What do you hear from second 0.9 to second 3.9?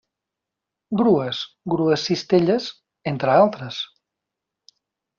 Grues, grues cistelles, entre altres.